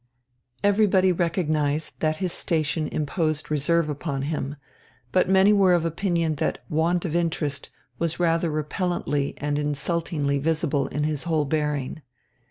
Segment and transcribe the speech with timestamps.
[0.63, 4.55] Everybody recognized that his station imposed reserve upon him,
[5.11, 10.87] but many were of opinion that want of interest was rather repellently and insultingly visible
[10.87, 12.01] in his whole bearing.